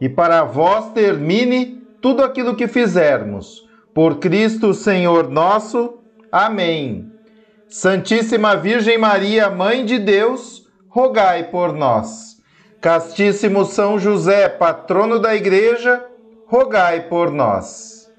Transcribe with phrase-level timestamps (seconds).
[0.00, 3.66] e para vós termine tudo aquilo que fizermos.
[3.94, 5.98] Por Cristo Senhor nosso.
[6.30, 7.10] Amém.
[7.68, 12.36] Santíssima Virgem Maria, Mãe de Deus, rogai por nós.
[12.80, 16.04] Castíssimo São José, patrono da Igreja,
[16.46, 18.12] rogai por nós.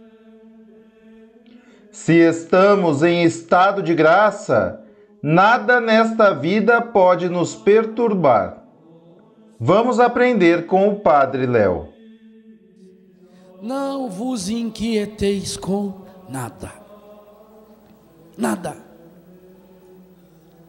[1.92, 4.82] Se estamos em estado de graça,
[5.22, 8.65] nada nesta vida pode nos perturbar
[9.60, 11.90] Vamos aprender com o Padre Léo.
[13.62, 16.72] Não vos inquieteis com nada.
[18.38, 18.86] Nada.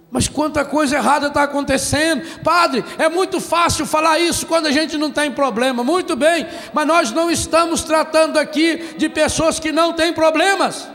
[0.09, 2.23] Mas quanta coisa errada está acontecendo.
[2.43, 5.83] Padre, é muito fácil falar isso quando a gente não tem problema.
[5.83, 10.89] Muito bem, mas nós não estamos tratando aqui de pessoas que não têm problemas.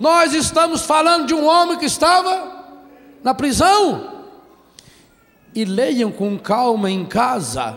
[0.00, 2.64] Nós estamos falando de um homem que estava
[3.22, 4.17] na prisão
[5.60, 7.76] e leiam com calma em casa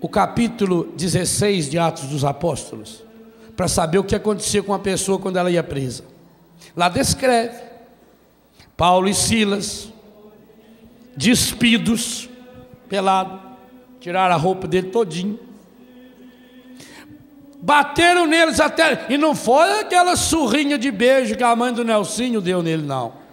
[0.00, 3.02] o capítulo 16 de Atos dos Apóstolos,
[3.54, 6.02] para saber o que acontecia com a pessoa quando ela ia presa.
[6.74, 7.58] Lá descreve
[8.74, 9.92] Paulo e Silas
[11.14, 12.26] despidos,
[12.88, 13.38] pelado,
[14.00, 15.38] tiraram a roupa dele todinho.
[17.60, 22.40] Bateram neles até, e não foi aquela surrinha de beijo que a mãe do Nelsinho
[22.40, 23.23] deu nele, não.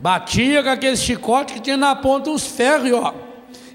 [0.00, 3.14] Batia com aquele chicote que tinha na ponta uns ferros, ó.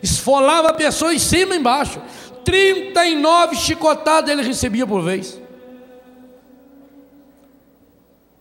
[0.02, 2.02] Esfolava a pessoa em cima e embaixo.
[2.44, 5.40] 39 chicotadas ele recebia por vez.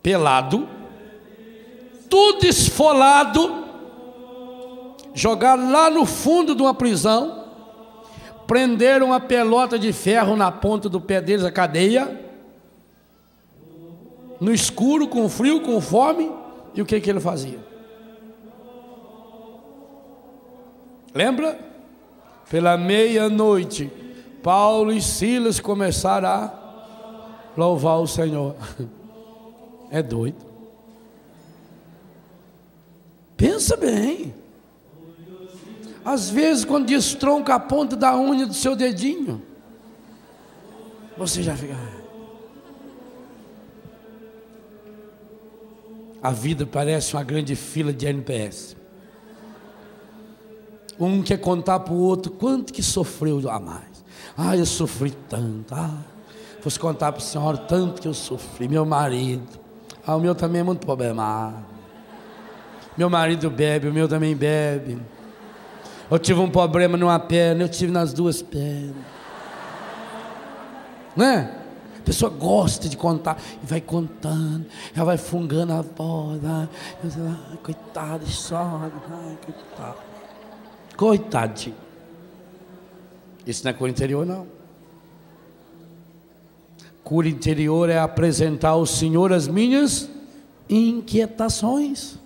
[0.01, 0.67] Pelado,
[2.09, 3.63] tudo esfolado,
[5.13, 7.45] jogado lá no fundo de uma prisão,
[8.45, 12.19] prenderam uma pelota de ferro na ponta do pé deles, a cadeia,
[14.41, 16.29] no escuro, com frio, com fome,
[16.75, 17.72] e o que, que ele fazia?
[21.13, 21.59] Lembra?
[22.49, 23.91] Pela meia-noite,
[24.41, 26.53] Paulo e Silas começaram a
[27.55, 28.55] louvar o Senhor.
[29.91, 30.37] É doido.
[33.37, 34.33] Pensa bem.
[36.03, 39.39] Às vezes, quando destronca a ponta da unha do seu dedinho,
[41.15, 41.75] você já fica.
[41.75, 42.03] Ah.
[46.23, 48.75] A vida parece uma grande fila de NPS.
[50.99, 54.03] Um quer contar para o outro quanto que sofreu a mais.
[54.37, 55.73] Ah, eu sofri tanto.
[55.73, 55.97] Ah,
[56.61, 58.67] fosse contar para a senhora tanto que eu sofri.
[58.67, 59.47] Meu marido.
[60.05, 61.57] Ah, o meu também é muito problemado.
[62.97, 64.99] Meu marido bebe, o meu também bebe.
[66.09, 68.95] Eu tive um problema numa perna, eu tive nas duas pernas.
[71.15, 71.59] Né?
[71.99, 74.65] A pessoa gosta de contar e vai contando,
[74.95, 76.41] ela vai fungando a voz.
[76.43, 76.67] Ai,
[77.63, 80.12] coitado, chora, ai, coitado.
[80.95, 81.75] Coitadinho.
[83.45, 84.47] Isso não é cura interior, não.
[87.03, 90.09] Cura interior é apresentar ao Senhor as minhas
[90.69, 92.17] inquietações.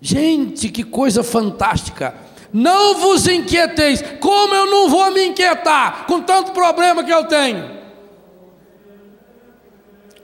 [0.00, 2.14] Gente, que coisa fantástica.
[2.52, 4.02] Não vos inquieteis.
[4.20, 7.80] Como eu não vou me inquietar com tanto problema que eu tenho?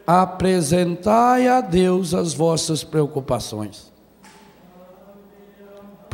[0.06, 3.92] Apresentai a Deus as vossas preocupações.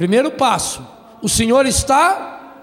[0.02, 0.84] Primeiro passo:
[1.22, 2.56] o Senhor está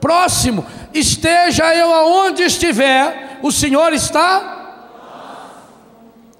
[0.00, 0.64] próximo.
[0.94, 4.84] Esteja eu aonde estiver, o Senhor está.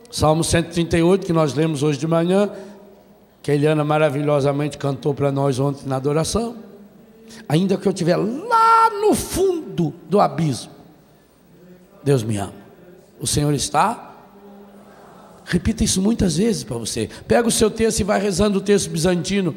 [0.08, 2.48] Salmo 138, que nós lemos hoje de manhã,
[3.43, 6.54] que a Eliana maravilhosamente cantou para nós ontem na adoração.
[7.48, 10.70] Ainda que eu estiver lá no fundo do abismo,
[12.04, 12.54] Deus me ama.
[13.19, 14.14] O Senhor está.
[15.44, 17.10] Repita isso muitas vezes para você.
[17.26, 19.56] Pega o seu texto e vai rezando o texto bizantino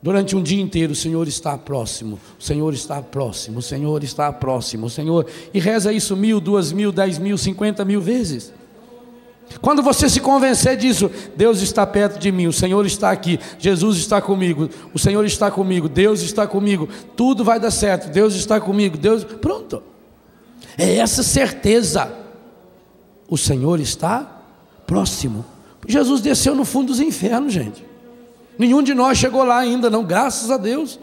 [0.00, 4.32] Durante um dia inteiro, o Senhor está próximo, o Senhor está próximo, o Senhor está
[4.32, 5.26] próximo, o Senhor.
[5.52, 8.52] E reza isso mil, duas mil, dez mil, cinquenta mil vezes.
[9.60, 13.96] Quando você se convencer disso, Deus está perto de mim, o Senhor está aqui, Jesus
[13.96, 18.60] está comigo, o Senhor está comigo, Deus está comigo, tudo vai dar certo, Deus está
[18.60, 19.24] comigo, Deus.
[19.24, 19.82] Pronto.
[20.76, 22.14] É essa certeza.
[23.28, 24.42] O Senhor está
[24.86, 25.44] próximo.
[25.88, 27.87] Jesus desceu no fundo dos infernos, gente.
[28.58, 30.98] Nenhum de nós chegou lá ainda, não, graças a Deus.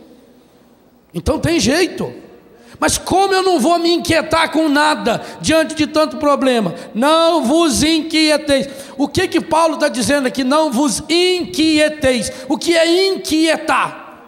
[1.14, 2.14] Então tem jeito.
[2.80, 6.76] Mas como eu não vou me inquietar com nada diante de tanto problema?
[6.94, 8.68] Não vos inquieteis.
[8.98, 10.44] O que que Paulo está dizendo aqui?
[10.44, 12.32] Não vos inquieteis.
[12.50, 14.20] O que é inquietar?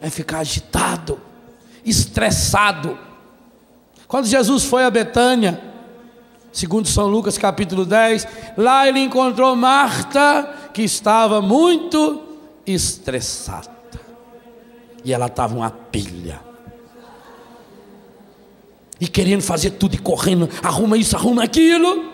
[0.00, 1.18] É ficar agitado,
[1.84, 2.98] estressado.
[4.06, 5.62] Quando Jesus foi a Betânia,
[6.52, 8.26] segundo São Lucas capítulo 10,
[8.56, 12.22] lá ele encontrou Marta, que estava muito
[12.66, 13.70] estressada.
[15.04, 16.40] E ela estava uma pilha.
[19.00, 22.10] E querendo fazer tudo e correndo, arruma isso, arruma aquilo.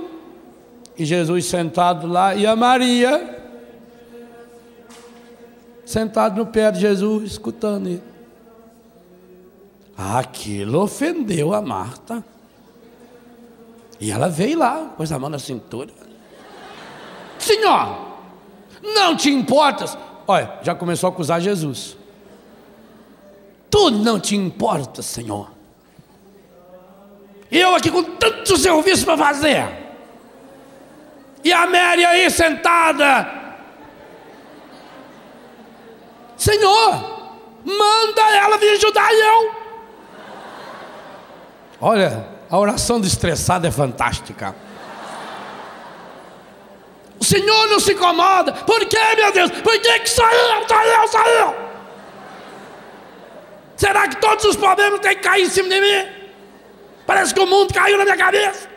[0.97, 3.43] E Jesus sentado lá, e a Maria,
[5.85, 8.03] sentado no pé de Jesus, escutando ele.
[9.97, 12.25] Aquilo ofendeu a Marta.
[13.99, 15.91] E ela veio lá, pôs a mão na cintura.
[17.39, 18.06] Senhor,
[18.95, 19.97] não te importas.
[20.27, 21.97] Olha, já começou a acusar Jesus.
[23.71, 25.51] Tu não te importa, Senhor.
[27.51, 29.87] Eu aqui com tanto serviço para fazer.
[31.45, 33.45] E a Mary aí sentada.
[36.37, 37.31] Senhor,
[37.65, 39.55] manda ela vir ajudar eu.
[41.81, 44.55] Olha, a oração do estressado é fantástica.
[47.21, 48.53] O Senhor não se incomoda.
[48.53, 49.51] Por que, meu Deus?
[49.51, 51.55] Por que, que saiu, saiu, saiu?
[53.77, 56.09] Será que todos os problemas têm que cair em cima de mim?
[57.07, 58.69] Parece que o mundo caiu na minha cabeça.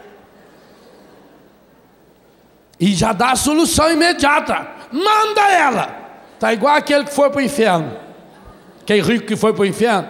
[2.79, 4.67] E já dá a solução imediata.
[4.91, 5.99] Manda ela.
[6.35, 7.97] Está igual aquele que foi para o inferno.
[8.81, 10.09] Aquele rico que foi para o inferno.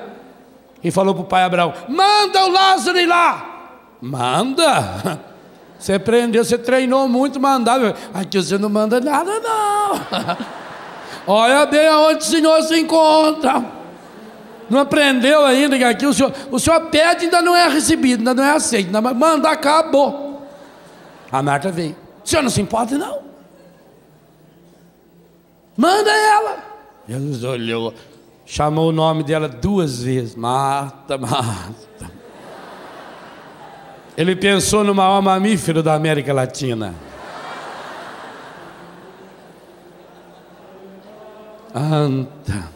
[0.84, 3.72] E falou para o pai Abraão: Manda o Lázaro ir lá.
[4.02, 5.20] Manda.
[5.80, 7.96] Você aprendeu, você treinou muito, mandava.
[8.14, 10.48] Aqui você não manda nada, não.
[11.26, 13.80] Olha bem aonde o Senhor se encontra.
[14.70, 18.36] Não aprendeu ainda que aqui o senhor, o senhor pede ainda não é recebido, ainda
[18.36, 18.86] não é aceito.
[18.86, 20.48] Ainda manda, acabou.
[21.32, 21.96] A Marta veio.
[22.24, 23.20] O senhor não se importa, não?
[25.76, 26.64] Manda ela.
[27.08, 27.94] Jesus olhou,
[28.46, 30.36] chamou o nome dela duas vezes.
[30.36, 32.09] Marta, Marta.
[34.20, 36.94] Ele pensou no maior mamífero da América Latina.
[41.74, 42.70] Anta.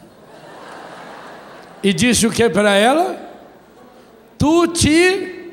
[1.84, 3.18] E disse o que para ela?
[4.38, 5.52] Tu te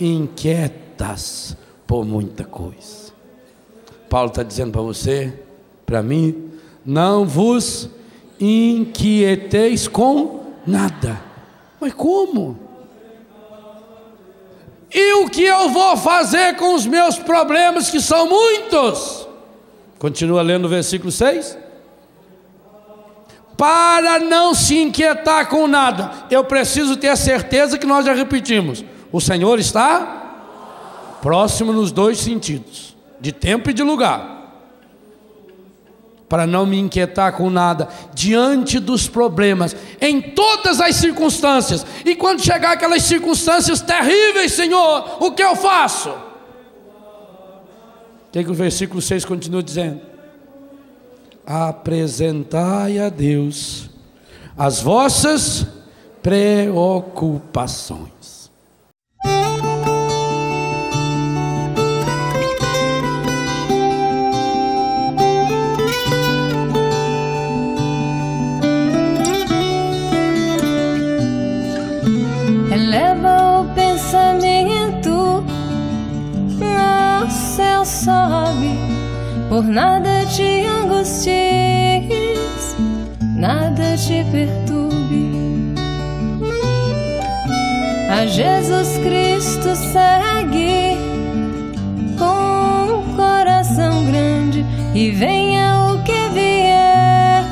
[0.00, 1.54] inquietas
[1.86, 3.12] por muita coisa.
[4.08, 5.34] Paulo está dizendo para você,
[5.84, 6.50] para mim,
[6.82, 7.90] não vos
[8.40, 11.20] inquieteis com nada.
[11.78, 12.69] Mas como?
[14.92, 19.26] E o que eu vou fazer com os meus problemas, que são muitos?
[19.98, 21.56] Continua lendo o versículo 6
[23.60, 26.10] para não se inquietar com nada.
[26.30, 28.82] Eu preciso ter a certeza que nós já repetimos:
[29.12, 34.39] o Senhor está próximo nos dois sentidos, de tempo e de lugar.
[36.30, 42.42] Para não me inquietar com nada diante dos problemas, em todas as circunstâncias, e quando
[42.42, 46.08] chegar aquelas circunstâncias terríveis, Senhor, o que eu faço?
[46.08, 46.30] O
[48.32, 50.08] que, que o versículo 6 continua dizendo?
[51.50, 53.90] apresentai a Deus
[54.56, 55.66] as vossas
[56.22, 58.39] preocupações.
[79.50, 81.26] Por nada te angusties,
[83.36, 85.74] nada te perturbe.
[88.08, 90.96] A Jesus Cristo segue
[92.16, 94.64] com um coração grande
[94.94, 97.44] e venha o que vier,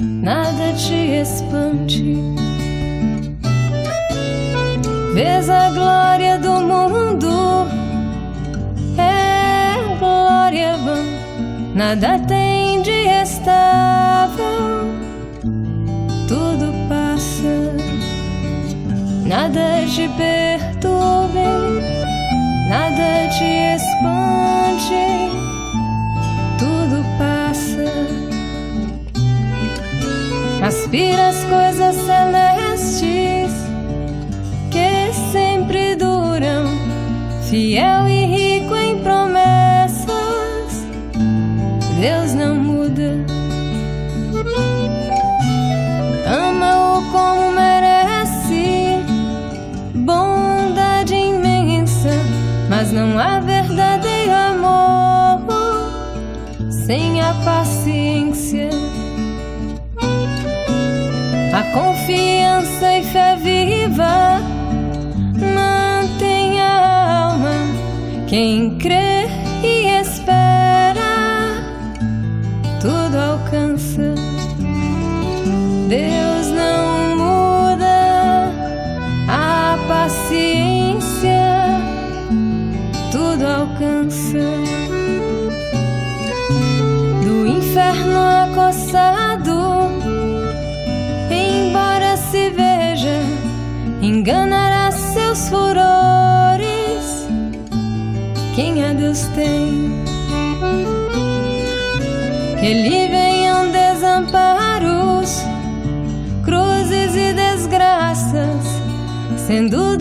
[0.00, 2.16] nada te espante.
[5.12, 7.68] Vês a glória do mundo,
[11.74, 14.88] nada tem de estável.
[16.26, 17.74] Tudo passa,
[19.26, 21.44] nada te perturbe,
[22.68, 25.04] nada te espante.
[26.58, 27.84] Tudo passa,
[30.66, 33.52] aspira as coisas celestes
[34.70, 36.66] que sempre duram,
[37.48, 38.47] fiel e rico
[52.88, 55.42] mas não há verdadeiro amor
[56.70, 58.70] sem a paciência.
[61.52, 64.40] A confiança e fé viva
[65.34, 67.52] mantém a alma.
[68.26, 69.17] Quem crê
[109.48, 109.97] sendo Deus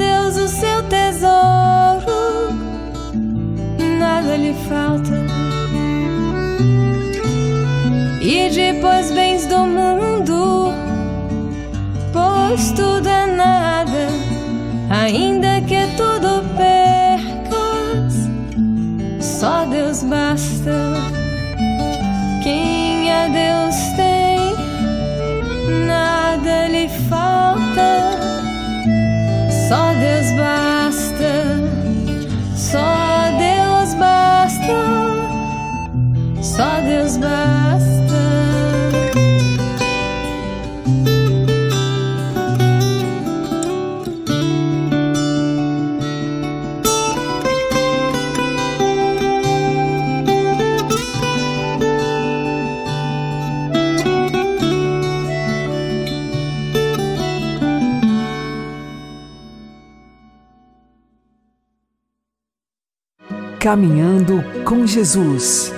[63.68, 65.74] Caminhando com Jesus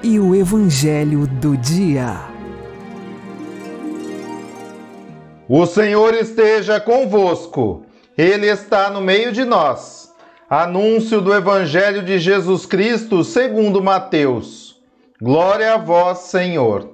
[0.00, 2.20] e o Evangelho do Dia.
[5.48, 7.84] O Senhor esteja convosco,
[8.16, 10.14] Ele está no meio de nós.
[10.48, 14.80] Anúncio do Evangelho de Jesus Cristo segundo Mateus.
[15.20, 16.92] Glória a vós, Senhor.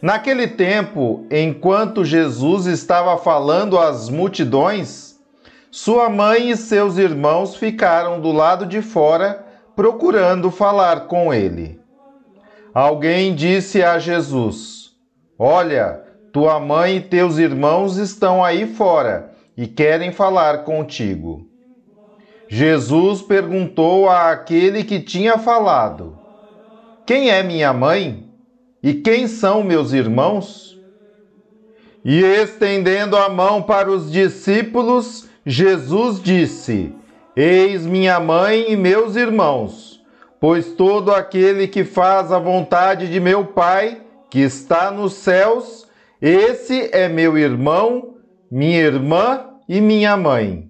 [0.00, 5.07] Naquele tempo, enquanto Jesus estava falando às multidões,
[5.78, 11.80] sua mãe e seus irmãos ficaram do lado de fora procurando falar com ele.
[12.74, 14.90] Alguém disse a Jesus:
[15.38, 21.46] Olha, tua mãe e teus irmãos estão aí fora e querem falar contigo.
[22.48, 26.18] Jesus perguntou àquele que tinha falado:
[27.06, 28.28] Quem é minha mãe?
[28.82, 30.76] E quem são meus irmãos?
[32.04, 36.94] E estendendo a mão para os discípulos, Jesus disse:
[37.34, 39.98] Eis minha mãe e meus irmãos,
[40.38, 45.88] pois todo aquele que faz a vontade de meu Pai, que está nos céus,
[46.20, 48.16] esse é meu irmão,
[48.50, 50.67] minha irmã e minha mãe.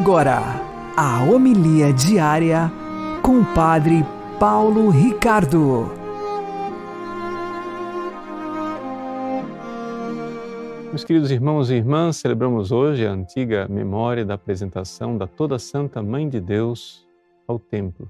[0.00, 0.40] Agora,
[0.96, 2.70] a homilia diária
[3.20, 4.04] com o Padre
[4.38, 5.90] Paulo Ricardo.
[10.86, 16.00] Meus queridos irmãos e irmãs, celebramos hoje a antiga memória da apresentação da Toda Santa
[16.00, 17.04] Mãe de Deus
[17.48, 18.08] ao Templo.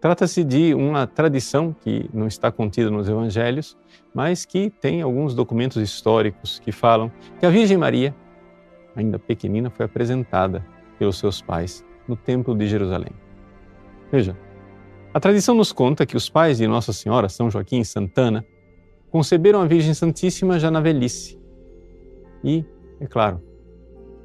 [0.00, 3.78] Trata-se de uma tradição que não está contida nos evangelhos,
[4.12, 8.12] mas que tem alguns documentos históricos que falam que a Virgem Maria,
[8.96, 10.66] ainda pequenina, foi apresentada
[10.98, 13.12] pelos seus pais no Templo de Jerusalém.
[14.10, 14.36] Veja,
[15.12, 18.44] a tradição nos conta que os pais de Nossa Senhora, São Joaquim e Santana,
[19.10, 21.38] conceberam a Virgem Santíssima já na velhice.
[22.44, 22.64] E,
[23.00, 23.42] é claro,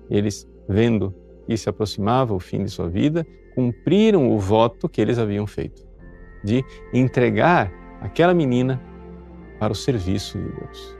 [0.10, 1.14] eles, vendo
[1.46, 3.26] que se aproximava o fim de sua vida,
[3.56, 5.86] cumpriram o voto que eles haviam feito,
[6.44, 6.64] de
[6.94, 8.82] entregar aquela menina
[9.60, 10.98] para o serviço de Deus.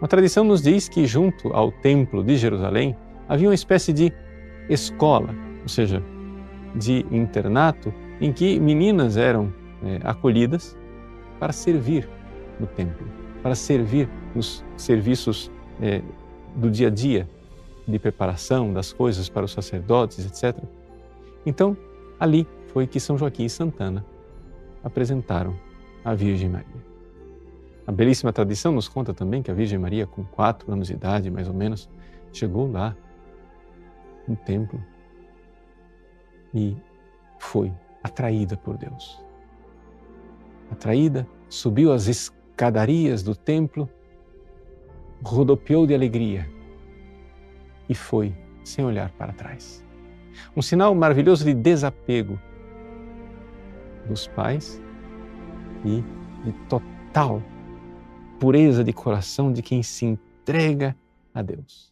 [0.00, 2.96] Uma tradição nos diz que junto ao Templo de Jerusalém
[3.28, 4.12] havia uma espécie de
[4.68, 6.02] escola, ou seja,
[6.74, 10.76] de internato, em que meninas eram é, acolhidas
[11.38, 12.08] para servir
[12.58, 13.06] no templo,
[13.42, 16.02] para servir nos serviços é,
[16.56, 17.28] do dia a dia,
[17.86, 20.62] de preparação das coisas para os sacerdotes, etc.
[21.46, 21.76] Então,
[22.20, 24.04] ali foi que São Joaquim e Santana
[24.84, 25.56] apresentaram
[26.04, 26.88] a Virgem Maria.
[27.86, 31.30] A belíssima tradição nos conta também que a Virgem Maria, com quatro anos de idade,
[31.30, 31.88] mais ou menos,
[32.32, 32.94] chegou lá
[34.28, 34.80] no templo
[36.54, 36.76] e
[37.38, 39.22] foi atraída por Deus.
[40.70, 43.88] Atraída, subiu as escadarias do templo,
[45.22, 46.48] rodopiou de alegria
[47.88, 49.84] e foi sem olhar para trás.
[50.56, 52.38] Um sinal maravilhoso de desapego
[54.06, 54.80] dos pais
[55.84, 56.02] e
[56.44, 57.42] de total
[58.38, 60.96] pureza de coração de quem se entrega
[61.34, 61.87] a Deus.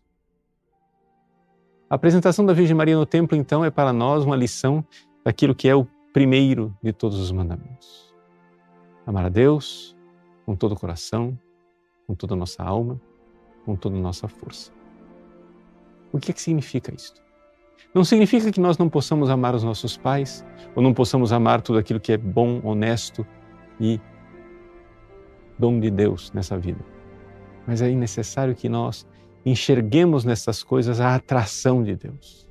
[1.89, 4.85] A apresentação da Virgem Maria no templo, então, é para nós uma lição
[5.25, 8.13] daquilo que é o primeiro de todos os mandamentos.
[9.07, 9.97] Amar a Deus
[10.45, 11.39] com todo o coração,
[12.05, 13.01] com toda a nossa alma,
[13.65, 14.73] com toda a nossa força.
[16.11, 17.23] O que, é que significa isto?
[17.95, 21.79] Não significa que nós não possamos amar os nossos pais, ou não possamos amar tudo
[21.79, 23.25] aquilo que é bom, honesto
[23.79, 24.01] e
[25.57, 26.85] dom de Deus nessa vida.
[27.65, 29.07] Mas é necessário que nós
[29.47, 32.47] enxerguemos nessas coisas a atração de Deus.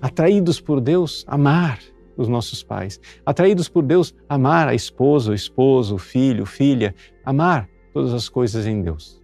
[0.00, 1.78] Atraídos por Deus, amar
[2.16, 3.00] os nossos pais.
[3.24, 6.92] Atraídos por Deus, amar a esposa, o esposo, o filho, filha,
[7.24, 9.22] amar todas as coisas em Deus.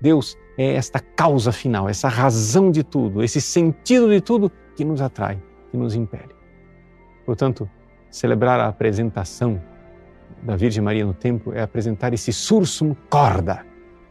[0.00, 5.00] Deus é esta causa final, essa razão de tudo, esse sentido de tudo que nos
[5.02, 6.34] atrai, que nos impele.
[7.26, 7.68] Portanto,
[8.10, 9.60] celebrar a apresentação
[10.42, 13.66] da Virgem Maria no templo é apresentar esse sursum corda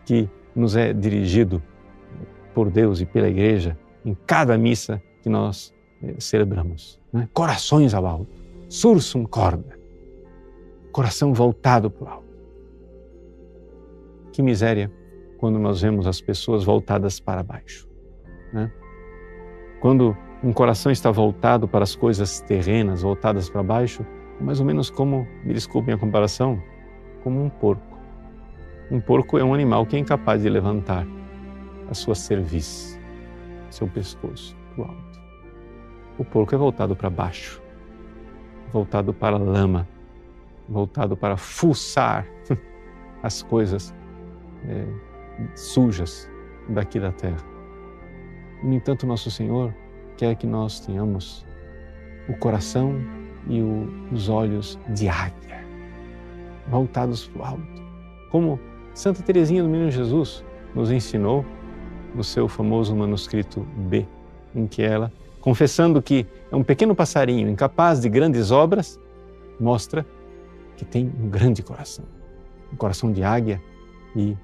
[0.06, 1.64] que nos é dirigido
[2.54, 7.00] por Deus e pela Igreja em cada missa que nós eh, celebramos.
[7.12, 7.28] Né?
[7.34, 8.32] Corações ao alto,
[8.68, 9.78] sursum corda,
[10.92, 12.40] coração voltado para o alto.
[14.32, 14.92] Que miséria
[15.38, 17.88] quando nós vemos as pessoas voltadas para baixo.
[18.54, 18.72] Né?
[19.80, 24.06] Quando um coração está voltado para as coisas terrenas, voltadas para baixo,
[24.40, 26.62] é mais ou menos como, me desculpem a comparação,
[27.24, 27.98] como um porco.
[28.92, 31.06] Um porco é um animal que é incapaz de levantar
[31.90, 33.00] a sua cerviz,
[33.70, 35.20] seu pescoço para o alto.
[36.18, 37.62] O porco é voltado para baixo,
[38.72, 39.88] voltado para a lama,
[40.68, 42.28] voltado para fuçar
[43.24, 43.96] as coisas
[44.68, 44.86] é,
[45.56, 46.30] sujas
[46.70, 47.44] daqui da terra.
[48.64, 49.74] No entanto, nosso Senhor
[50.18, 51.46] quer que nós tenhamos
[52.28, 52.96] o coração
[53.48, 55.66] e o, os olhos de águia,
[56.68, 57.84] voltados para o alto.
[58.30, 58.60] Como
[58.94, 60.44] Santa Teresinha do Menino Jesus
[60.76, 61.46] nos ensinou
[62.14, 64.06] no seu famoso manuscrito B,
[64.56, 69.00] em que ela, confessando que é um pequeno passarinho incapaz de grandes obras,
[69.60, 70.06] mostra
[70.76, 72.06] que tem um grande coração,
[72.72, 73.62] um coração de águia
[74.16, 74.36] e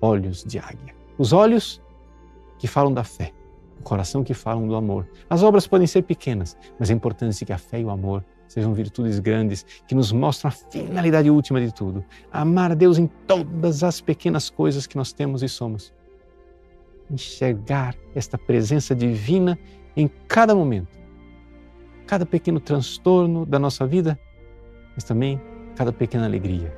[0.00, 0.94] olhos de águia.
[1.16, 1.80] Os olhos
[2.58, 3.32] que falam da fé,
[3.78, 5.08] o coração que falam do amor.
[5.28, 8.74] As obras podem ser pequenas, mas é importante que a fé e o amor sejam
[8.74, 13.82] virtudes grandes que nos mostram a finalidade última de tudo: amar a Deus em todas
[13.82, 15.92] as pequenas coisas que nós temos e somos.
[17.10, 19.58] Enxergar esta presença divina
[19.96, 20.98] em cada momento,
[22.06, 24.18] cada pequeno transtorno da nossa vida,
[24.94, 25.40] mas também
[25.74, 26.72] cada pequena alegria.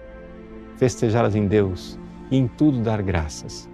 [0.77, 1.99] Festejá-las em Deus
[2.31, 3.69] e em tudo dar graças.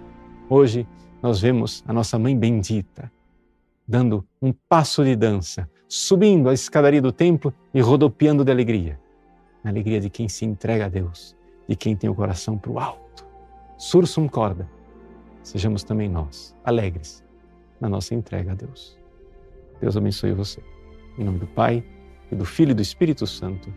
[0.49, 0.87] Hoje
[1.21, 3.11] nós vemos a nossa mãe bendita
[3.89, 8.99] dando um passo de dança, subindo a escadaria do templo e rodopiando de alegria.
[9.63, 11.35] A alegria de quem se entrega a Deus,
[11.67, 13.25] de quem tem o coração para o alto.
[13.79, 14.69] Sursum corda.
[15.43, 17.23] Sejamos também nós alegres
[17.79, 18.97] na nossa entrega a Deus.
[19.81, 20.61] Deus abençoe você.
[21.17, 21.83] Em nome do Pai,
[22.31, 23.73] e do Filho e do Espírito Santo.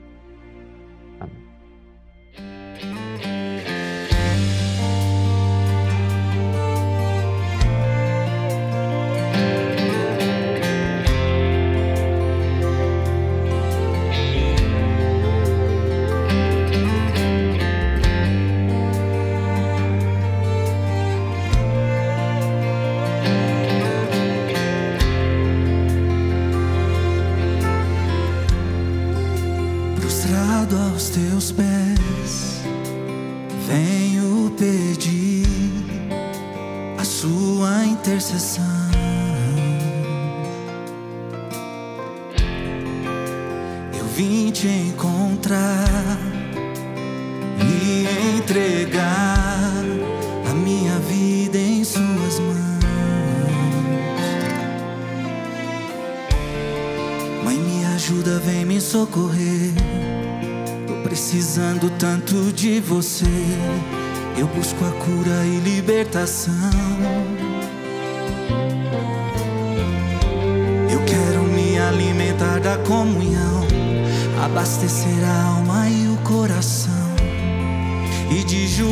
[78.52, 78.82] E de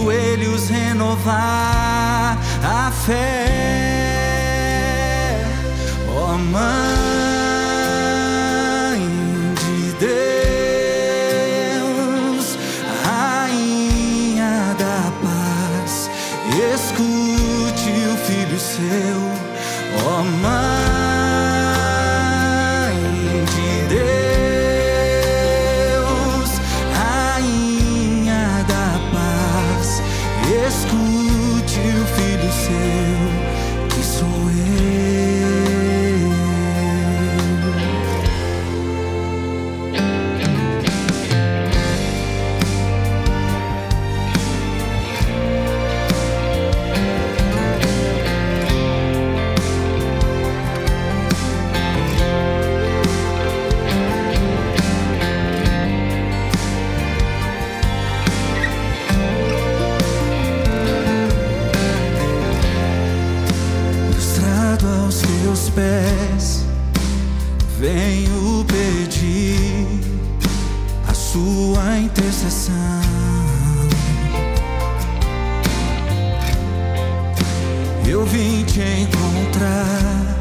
[78.31, 80.41] vim te encontrar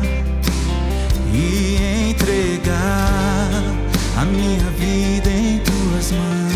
[1.33, 3.49] e entregar
[4.17, 6.49] a minha vida em tuas mãos.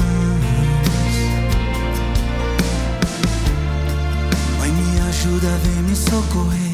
[4.60, 6.74] Mãe, me ajuda, vem me socorrer.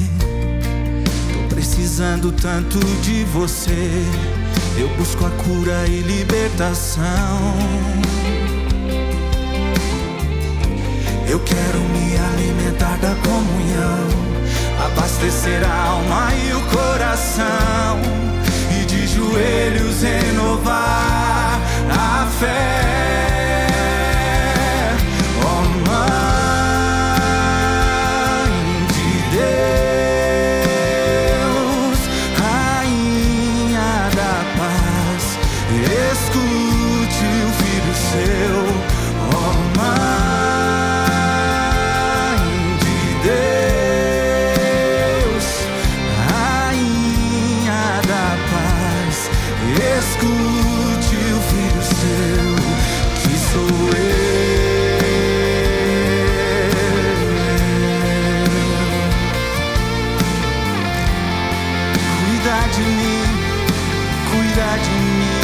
[1.34, 4.04] Tô precisando tanto de você.
[4.78, 7.04] Eu busco a cura e libertação.
[11.30, 14.08] Eu quero me alimentar da comunhão,
[14.90, 18.00] abastecer a alma e o coração,
[18.72, 23.19] e de joelhos renovar a fé.
[62.50, 63.30] Cuida de mim,
[64.32, 65.39] cuida de mim,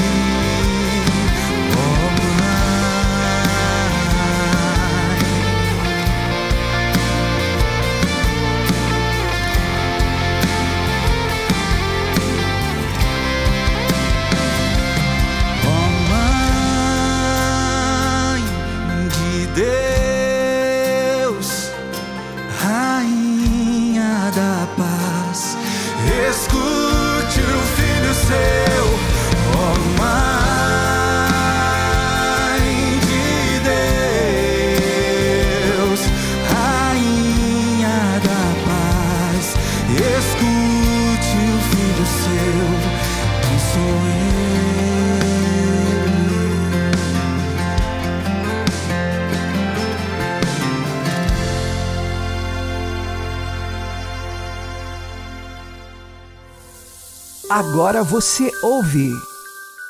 [57.57, 59.13] Agora você ouve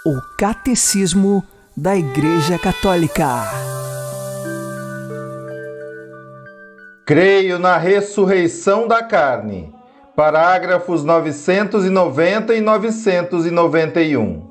[0.06, 1.44] o Catecismo
[1.76, 3.26] da Igreja Católica.
[7.08, 9.74] Creio na ressurreição da carne.
[10.16, 14.48] Parágrafos 990 e 991.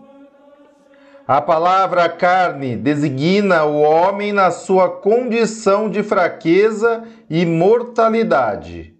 [1.24, 8.93] A palavra carne designa o homem na sua condição de fraqueza e mortalidade.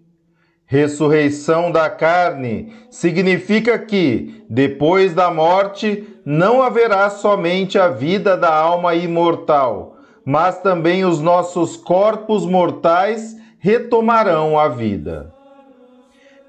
[0.67, 8.95] Ressurreição da carne significa que, depois da morte, não haverá somente a vida da alma
[8.95, 15.31] imortal, mas também os nossos corpos mortais retomarão a vida.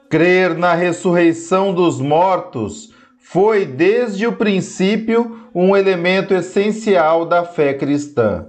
[0.09, 8.47] Crer na ressurreição dos mortos foi desde o princípio um elemento essencial da fé cristã.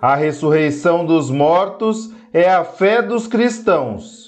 [0.00, 4.23] A ressurreição dos mortos é a fé dos cristãos.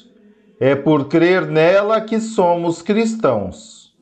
[0.58, 3.94] É por crer nela que somos cristãos.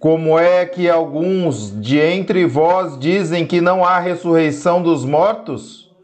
[0.00, 5.94] Como é que alguns de entre vós dizem que não há ressurreição dos mortos?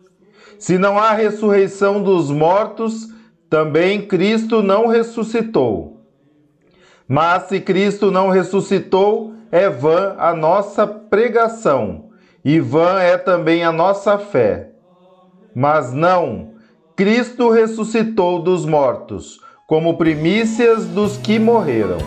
[0.59, 3.09] Se não há ressurreição dos mortos,
[3.51, 6.05] também Cristo não ressuscitou.
[7.09, 12.11] Mas se Cristo não ressuscitou, é vã a nossa pregação,
[12.45, 14.71] e vã é também a nossa fé.
[15.55, 16.53] Mas não,
[16.95, 21.99] Cristo ressuscitou dos mortos, como primícias dos que morreram.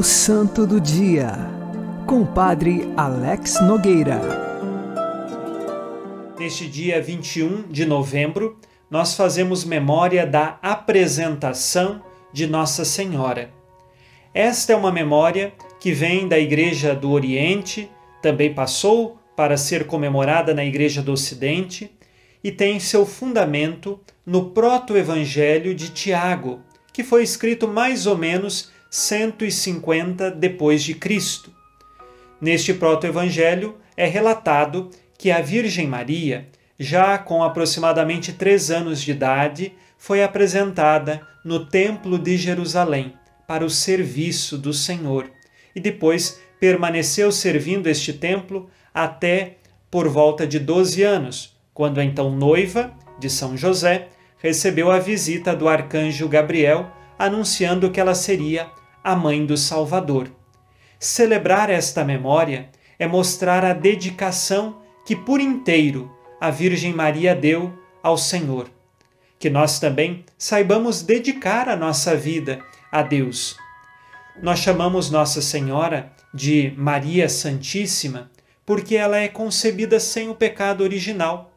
[0.00, 1.30] O Santo do Dia,
[2.06, 4.18] com o Padre Alex Nogueira.
[6.38, 8.58] Neste dia 21 de novembro,
[8.90, 13.50] nós fazemos memória da apresentação de Nossa Senhora.
[14.32, 17.90] Esta é uma memória que vem da Igreja do Oriente,
[18.22, 21.90] também passou para ser comemorada na Igreja do Ocidente
[22.42, 26.60] e tem seu fundamento no proto-evangelho de Tiago,
[26.90, 31.52] que foi escrito mais ou menos 150 depois de Cristo.
[32.40, 36.48] Neste proto-evangelho é relatado que a Virgem Maria,
[36.78, 43.14] já com aproximadamente três anos de idade, foi apresentada no Templo de Jerusalém
[43.46, 45.30] para o serviço do Senhor
[45.74, 49.58] e depois permaneceu servindo este templo até
[49.90, 55.54] por volta de 12 anos, quando a então noiva de São José recebeu a visita
[55.54, 58.68] do arcanjo Gabriel anunciando que ela seria
[59.02, 60.30] a mãe do Salvador.
[60.98, 66.10] Celebrar esta memória é mostrar a dedicação que por inteiro
[66.40, 68.70] a Virgem Maria deu ao Senhor.
[69.38, 72.60] Que nós também saibamos dedicar a nossa vida
[72.92, 73.56] a Deus.
[74.42, 78.30] Nós chamamos Nossa Senhora de Maria Santíssima
[78.64, 81.52] porque ela é concebida sem o pecado original,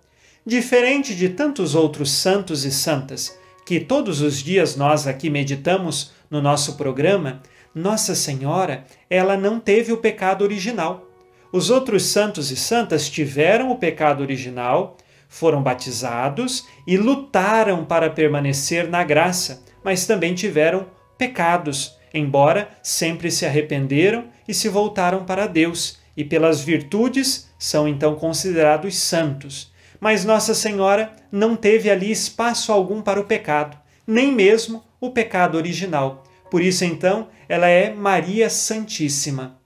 [0.46, 6.42] diferente de tantos outros santos e santas que todos os dias nós aqui meditamos no
[6.42, 7.44] nosso programa.
[7.76, 11.08] Nossa Senhora, ela não teve o pecado original.
[11.52, 14.98] Os outros santos e santas tiveram o pecado original,
[15.30, 20.88] foram batizados e lutaram para permanecer na graça, mas também tiveram
[21.20, 28.16] pecados, embora sempre se arrependeram e se voltaram para Deus, e pelas virtudes são então
[28.16, 29.72] considerados santos.
[30.00, 35.58] Mas Nossa Senhora não teve ali espaço algum para o pecado, nem mesmo o pecado
[35.58, 36.23] original.
[36.54, 39.58] Por isso, então, ela é Maria Santíssima.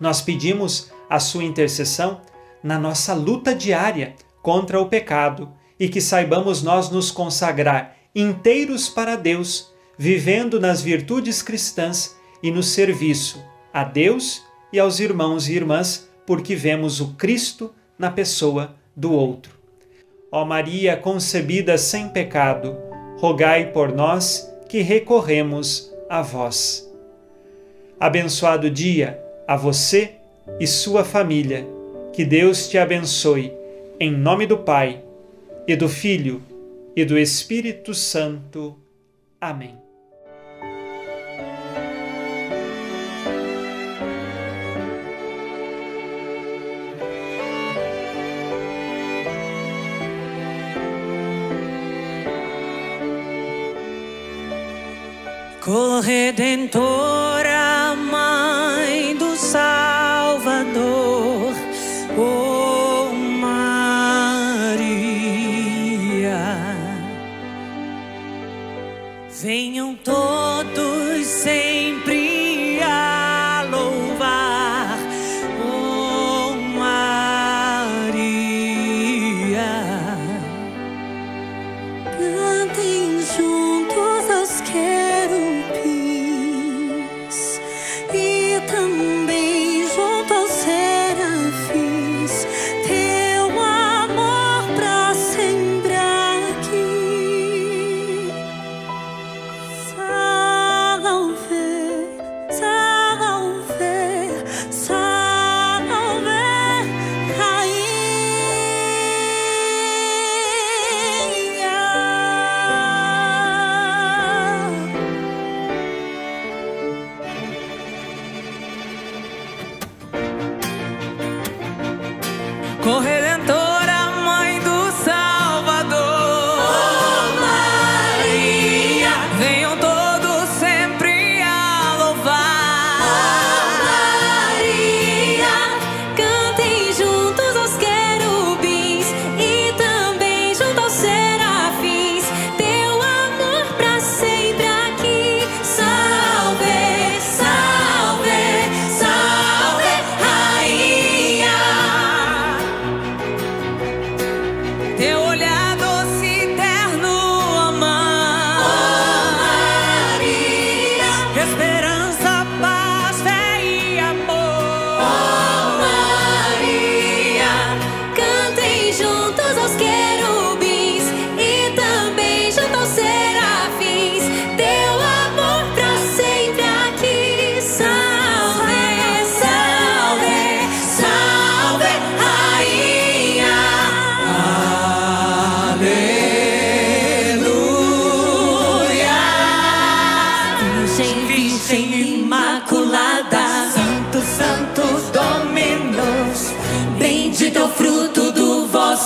[0.00, 2.22] Nós pedimos a sua intercessão
[2.60, 9.14] na nossa luta diária contra o pecado e que saibamos nós nos consagrar inteiros para
[9.14, 13.40] Deus, vivendo nas virtudes cristãs e no serviço
[13.72, 14.42] a Deus
[14.72, 19.56] e aos irmãos e irmãs, porque vemos o Cristo na pessoa do outro.
[20.32, 22.76] Ó Maria concebida sem pecado,
[23.18, 26.90] rogai por nós que recorremos a vós.
[27.98, 30.12] Abençoado dia a você
[30.58, 31.66] e sua família.
[32.12, 33.52] Que Deus te abençoe,
[33.98, 35.02] em nome do Pai,
[35.66, 36.42] e do Filho,
[36.94, 38.76] e do Espírito Santo.
[39.40, 39.83] Amém.
[55.64, 56.82] Corredentora,
[57.96, 60.74] Mãe do Salvador,
[62.18, 63.56] oh Maria,
[69.30, 70.33] venham todos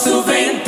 [0.08, 0.67] do vosso ventre.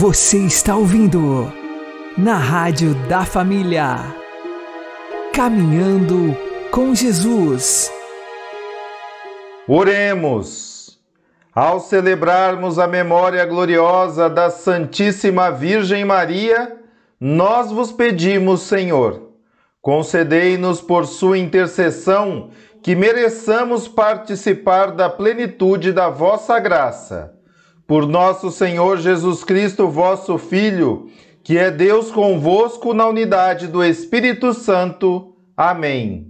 [0.00, 1.52] Você está ouvindo
[2.16, 3.96] na Rádio da Família.
[5.30, 6.34] Caminhando
[6.70, 7.92] com Jesus.
[9.68, 10.98] Oremos!
[11.54, 16.78] Ao celebrarmos a memória gloriosa da Santíssima Virgem Maria,
[17.20, 19.34] nós vos pedimos, Senhor,
[19.82, 22.48] concedei-nos por sua intercessão
[22.82, 27.38] que mereçamos participar da plenitude da vossa graça.
[27.90, 31.10] Por nosso Senhor Jesus Cristo, vosso Filho,
[31.42, 35.34] que é Deus convosco na unidade do Espírito Santo.
[35.56, 36.28] Amém.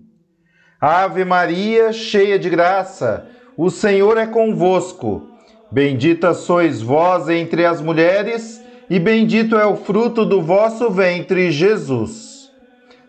[0.81, 3.27] Ave Maria, cheia de graça,
[3.59, 5.29] o Senhor é convosco.
[5.71, 12.51] Bendita sois vós entre as mulheres, e bendito é o fruto do vosso ventre, Jesus.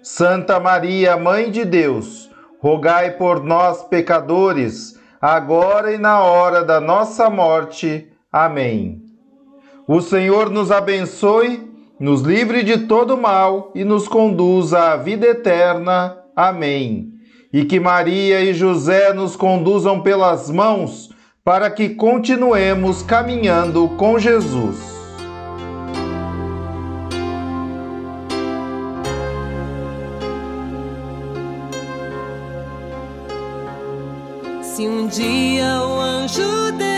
[0.04, 2.30] Santa Maria, Mãe de Deus,
[2.60, 8.11] rogai por nós, pecadores, agora e na hora da nossa morte.
[8.32, 9.02] Amém.
[9.86, 11.70] O Senhor nos abençoe,
[12.00, 16.18] nos livre de todo mal e nos conduza à vida eterna.
[16.34, 17.10] Amém.
[17.52, 21.10] E que Maria e José nos conduzam pelas mãos
[21.44, 24.78] para que continuemos caminhando com Jesus.
[34.62, 36.91] Se um dia o anjo declarou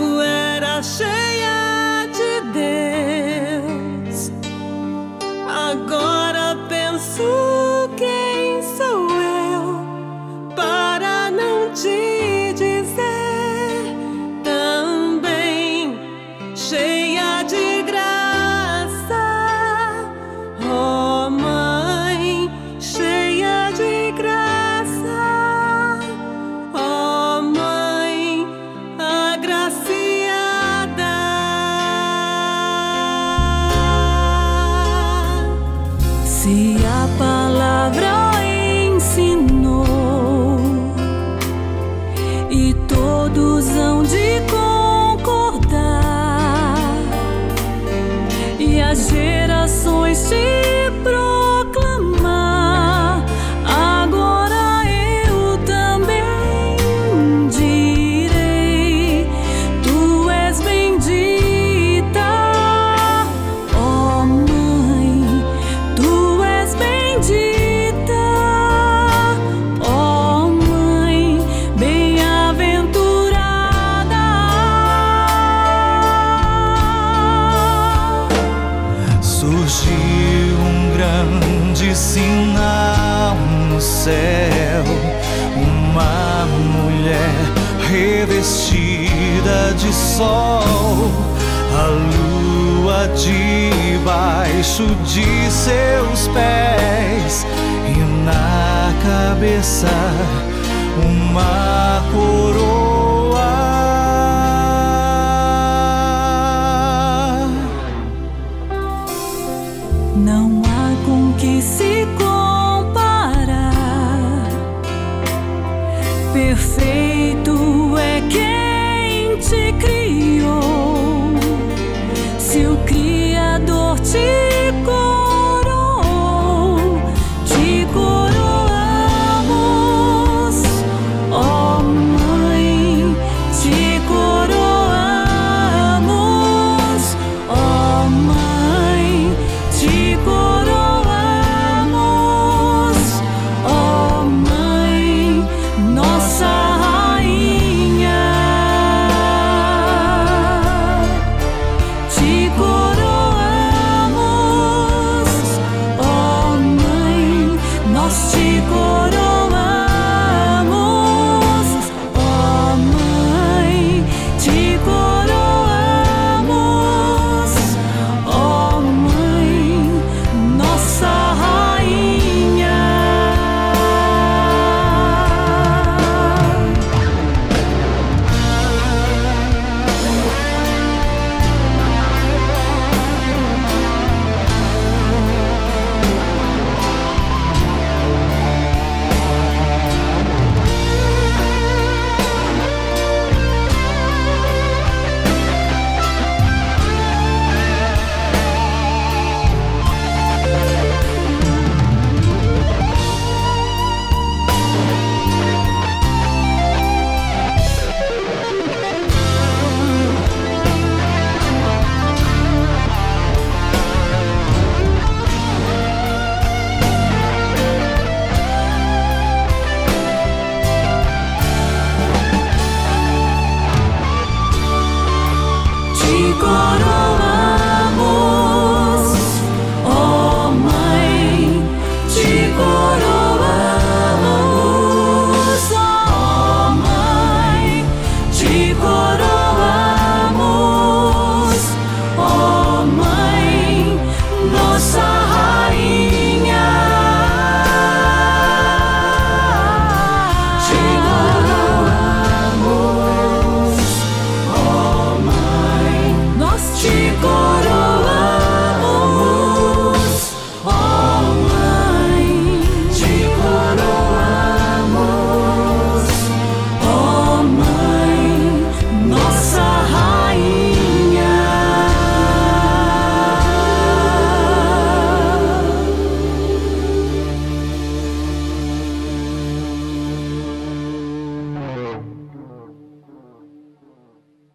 [0.00, 1.59] que tu